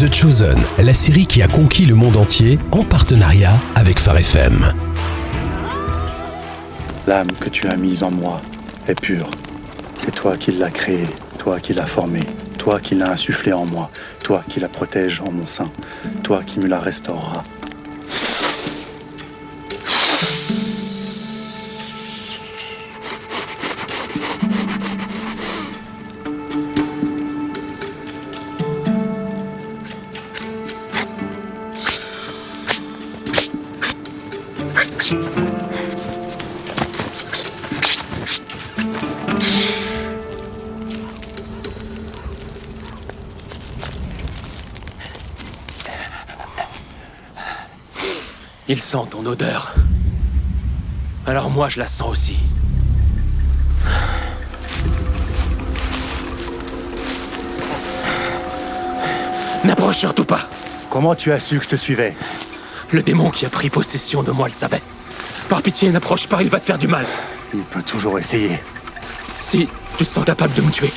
[0.00, 4.72] The Chosen, la série qui a conquis le monde entier en partenariat avec Phare FM.
[7.06, 8.40] L'âme que tu as mise en moi
[8.88, 9.28] est pure.
[9.96, 11.04] C'est toi qui l'as créée,
[11.38, 12.24] toi qui l'as formée,
[12.56, 13.90] toi qui l'as insufflée en moi,
[14.24, 15.70] toi qui la protèges en mon sein,
[16.22, 17.42] toi qui me la restaureras.
[48.72, 49.74] Il sent ton odeur.
[51.26, 52.36] Alors moi, je la sens aussi.
[59.64, 60.48] N'approche surtout pas.
[60.88, 62.14] Comment tu as su que je te suivais?
[62.92, 64.82] Le démon qui a pris possession de moi le savait.
[65.48, 67.06] Par pitié, n'approche pas, il va te faire du mal.
[67.52, 68.62] Il peut toujours essayer.
[69.40, 70.92] Si tu te sens capable de me tuer,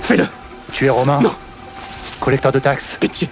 [0.00, 0.26] fais-le.
[0.72, 1.20] Tu es Romain?
[1.20, 1.34] Non.
[2.18, 2.96] Collecteur de taxes?
[2.98, 3.28] Pitié.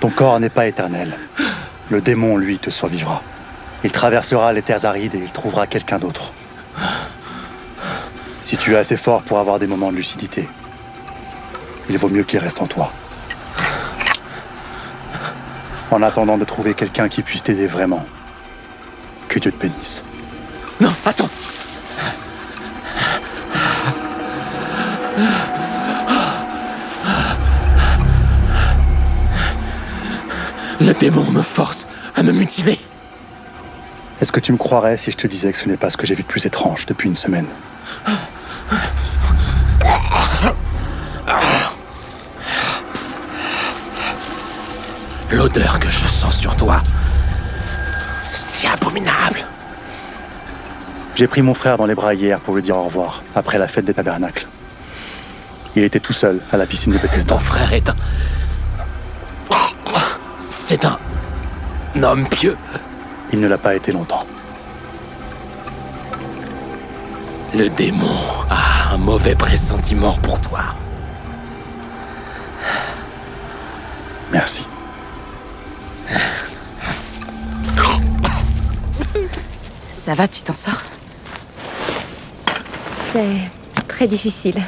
[0.00, 1.16] Ton corps n'est pas éternel.
[1.90, 3.22] Le démon, lui, te survivra.
[3.84, 6.32] Il traversera les terres arides et il trouvera quelqu'un d'autre.
[8.42, 10.48] Si tu es assez fort pour avoir des moments de lucidité,
[11.88, 12.92] il vaut mieux qu'il reste en toi.
[15.90, 18.04] En attendant de trouver quelqu'un qui puisse t'aider vraiment,
[19.28, 20.04] que Dieu te bénisse.
[20.80, 21.28] Non, attends.
[30.80, 31.86] Le démon me force
[32.16, 32.78] à me mutiler.
[34.22, 36.06] Est-ce que tu me croirais si je te disais que ce n'est pas ce que
[36.06, 37.46] j'ai vu de plus étrange depuis une semaine
[45.30, 46.82] L'odeur que je sens sur toi,
[48.32, 49.44] c'est abominable.
[51.16, 53.68] J'ai pris mon frère dans les bras hier pour lui dire au revoir, après la
[53.68, 54.46] fête des tabernacles.
[55.76, 57.34] Il était tout seul à la piscine de Bethesda.
[57.34, 57.96] Ton frère est un...
[60.38, 60.98] C'est un...
[61.96, 62.56] un homme pieux.
[63.32, 64.24] Il ne l'a pas été longtemps.
[67.54, 68.16] Le démon
[68.48, 70.60] a un mauvais pressentiment pour toi.
[74.32, 74.66] Merci.
[79.88, 80.82] Ça va, tu t'en sors?
[83.12, 84.60] C'est très difficile.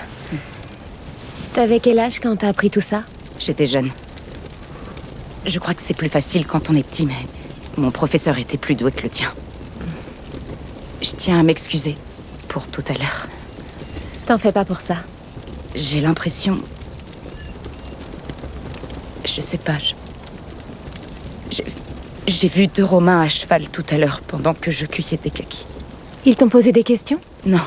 [1.52, 3.02] T'avais quel âge quand t'as appris tout ça?
[3.38, 3.90] J'étais jeune.
[5.46, 7.14] Je crois que c'est plus facile quand on est petit, mais
[7.76, 9.32] mon professeur était plus doué que le tien.
[11.02, 11.96] Je tiens à m'excuser
[12.48, 13.28] pour tout à l'heure.
[14.26, 14.96] T'en fais pas pour ça.
[15.74, 16.58] J'ai l'impression...
[19.24, 19.94] Je sais pas, je...
[22.26, 25.66] J'ai- vu deux Romains à cheval tout à l'heure pendant que je cueillais des kakis.
[26.24, 27.18] Ils t'ont posé des questions?
[27.46, 27.58] Non.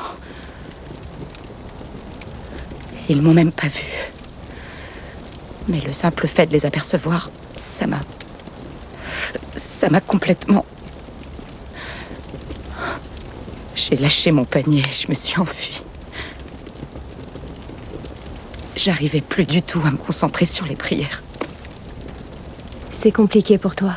[3.08, 3.84] Ils m'ont même pas vu.
[5.68, 8.00] Mais le simple fait de les apercevoir, ça m'a.
[9.56, 10.64] Ça m'a complètement.
[13.74, 15.82] J'ai lâché mon panier je me suis enfuie.
[18.76, 21.22] J'arrivais plus du tout à me concentrer sur les prières.
[22.92, 23.94] C'est compliqué pour toi.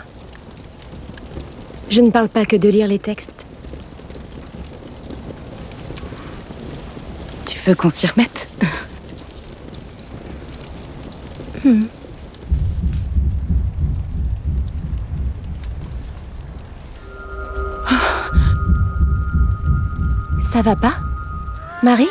[1.89, 3.45] Je ne parle pas que de lire les textes.
[7.45, 8.47] Tu veux qu'on s'y remette?
[11.61, 11.69] Ça
[20.61, 20.93] va pas
[21.83, 22.07] Marie?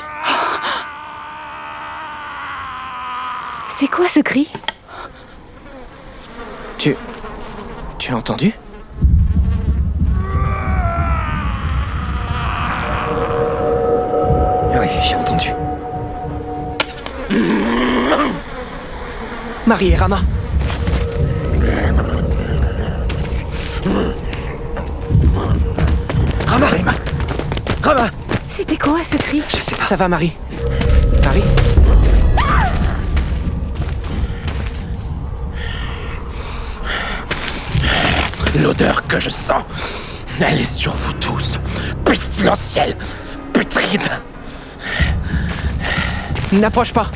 [3.71, 4.51] C'est quoi ce cri?
[6.77, 6.95] Tu...
[7.99, 8.53] Tu as entendu?
[14.75, 15.53] Oui, j'ai entendu.
[19.69, 20.23] Marie et Rama.
[26.47, 26.67] Rama
[27.83, 28.11] Rama
[28.49, 29.43] C'était quoi ce cri?
[29.47, 29.85] Je sais pas.
[29.85, 30.33] Ça va, Marie?
[31.23, 31.43] Marie?
[38.63, 39.65] L'odeur que je sens,
[40.41, 41.59] elle est sur vous tous.
[42.07, 42.97] Pestilentielle,
[43.53, 44.09] putride.
[46.53, 47.11] N'approche pas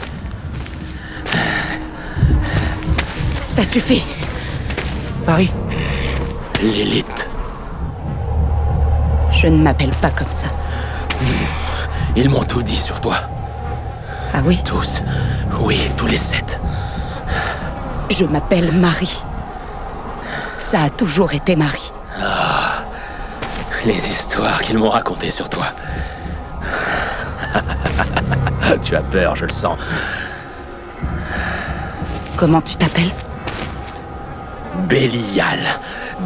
[3.53, 4.03] Ça suffit
[5.27, 5.53] Marie
[6.63, 7.29] L'élite.
[9.31, 10.49] Je ne m'appelle pas comme ça.
[12.17, 13.17] Ils m'ont tout dit sur toi.
[14.33, 14.59] Ah oui?
[14.65, 15.03] Tous.
[15.61, 16.63] Oui, tous les sept.
[18.09, 19.23] Je m'appelle Marie.
[20.59, 21.93] Ça a toujours été Marie.
[23.85, 25.67] Les histoires qu'ils m'ont racontées sur toi.
[28.83, 29.79] tu as peur, je le sens.
[32.35, 33.13] Comment tu t'appelles?
[34.89, 35.59] Bélial,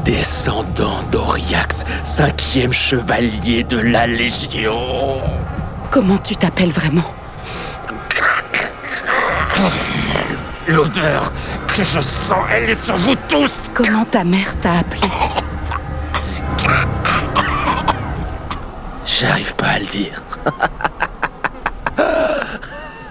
[0.05, 5.21] descendant d'Oriax, cinquième chevalier de la Légion.
[5.91, 7.15] Comment tu t'appelles vraiment?
[10.69, 11.33] L'odeur
[11.69, 13.71] que je sens, elle est sur vous tous.
[13.75, 15.09] Comment ta mère t'a appelé?
[19.05, 20.23] J'arrive pas à le dire.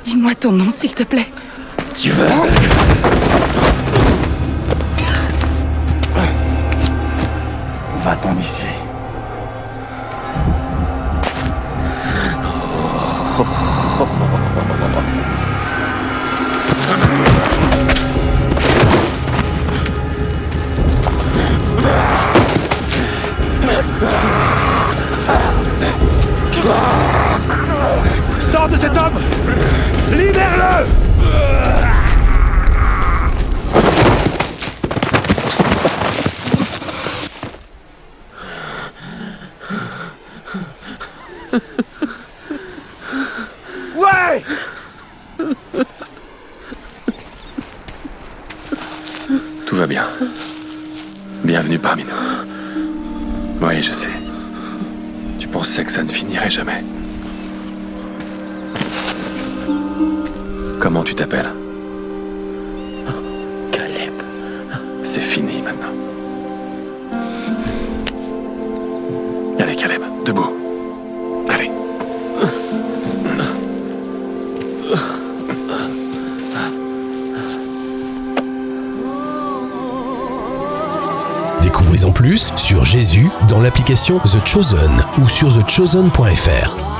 [0.04, 1.32] Dis-moi ton nom, s'il te plaît.
[1.94, 2.28] Tu veux?
[8.06, 8.75] Va-t'en d'ici.
[49.75, 50.07] Tout va bien.
[51.44, 53.60] Bienvenue parmi nous.
[53.62, 54.07] Oui, je sais.
[55.38, 56.81] Tu pensais que ça ne finirait jamais.
[60.80, 61.51] Comment tu t'appelles?
[63.74, 64.13] Caleb.
[65.04, 65.92] C'est fini maintenant.
[69.60, 70.64] Allez, Caleb, debout.
[81.75, 86.94] Découvrez en plus sur Jésus dans l'application The Chosen ou sur thechosen.fr.